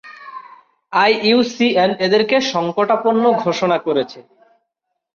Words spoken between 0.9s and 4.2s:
IUCN এদেরকে সংকটাপন্ন ঘোষণা করেছে।